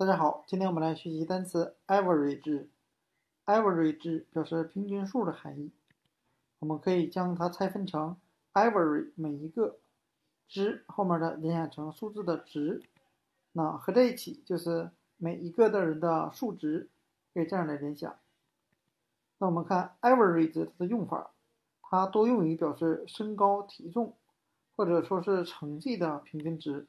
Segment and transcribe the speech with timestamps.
[0.00, 2.68] 大家好，今天我们来学习单词 average。
[3.44, 5.72] average 表示平均数的含义，
[6.58, 8.16] 我们可以将它拆分成
[8.54, 9.78] every 每一个
[10.48, 12.82] 值后面的联想成数字的值，
[13.52, 16.88] 那合在一起就是每一个的人的数值，
[17.34, 18.18] 可以这样来联想。
[19.36, 21.32] 那我们看 average 它的用法，
[21.82, 24.16] 它多用于表示身高体重
[24.74, 26.86] 或者说是成绩的平均值。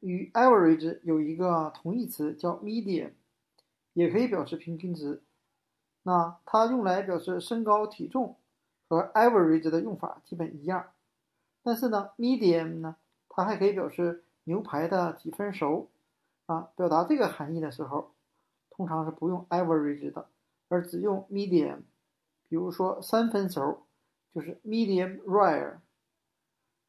[0.00, 3.12] 与 average 有一个同义词叫 median，
[3.92, 5.22] 也可以表示平均值。
[6.02, 8.36] 那它用来表示身高体重
[8.88, 10.92] 和 average 的用法基本一样，
[11.62, 12.96] 但是呢，median 呢，
[13.28, 15.88] 它还可以表示牛排的几分熟
[16.46, 16.68] 啊。
[16.76, 18.12] 表达这个含义的时候，
[18.70, 20.28] 通常是不用 average 的，
[20.68, 21.78] 而只用 median。
[22.46, 23.86] 比如说三分熟
[24.34, 25.78] 就是 medium rare。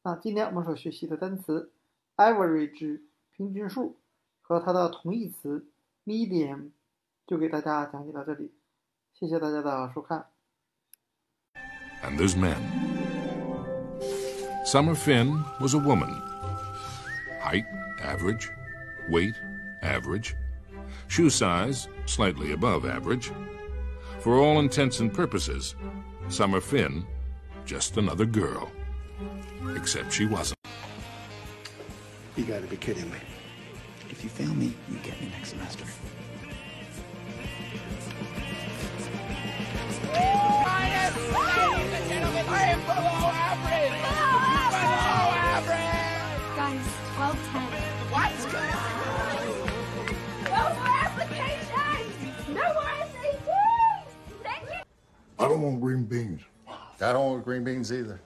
[0.02, 1.72] 那今天我们所学习的单词
[2.17, 3.01] average
[3.35, 3.97] 平均数
[4.41, 5.67] 和它的同义词
[6.05, 6.71] median
[7.25, 8.51] 就给大家讲解到这里。
[9.13, 10.25] 谢谢大家的收看。
[12.03, 12.57] And there's men.
[14.65, 16.09] Summer Finn was a woman.
[17.41, 17.65] Height,
[18.01, 18.49] average.
[19.09, 19.35] Weight,
[19.81, 20.35] average.
[21.07, 23.31] Shoe size, slightly above average.
[24.19, 25.75] For all intents and purposes,
[26.29, 27.05] Summer Finn,
[27.65, 28.71] just another girl.
[29.75, 30.54] Except she wasn't.
[32.36, 33.16] You gotta be kidding me.
[34.10, 35.84] If you fail me, you get me next semester.
[46.54, 46.84] Guys,
[47.16, 47.62] 12 10.
[48.12, 48.32] What?
[50.44, 52.12] No more applications!
[52.48, 54.08] No more SATs!
[54.42, 54.80] Thank you!
[55.38, 56.42] I don't want green beans.
[56.68, 58.20] I don't want green beans either.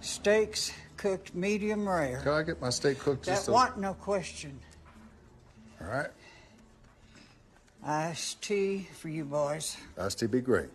[0.00, 0.72] Steaks
[1.04, 2.20] cooked medium rare.
[2.22, 4.58] Can I get my steak cooked just That a want no question.
[5.78, 6.08] All right.
[7.84, 9.76] Iced tea for you boys.
[9.98, 10.70] Iced tea be great.